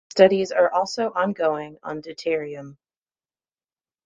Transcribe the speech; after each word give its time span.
Studies 0.09 0.51
are 0.51 0.73
also 0.73 1.11
ongoing 1.13 1.77
on 1.83 2.01
deuterium. 2.01 2.77